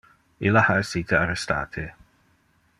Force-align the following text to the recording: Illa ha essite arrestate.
Illa 0.49 0.63
ha 0.67 0.77
essite 0.85 1.19
arrestate. 1.19 1.87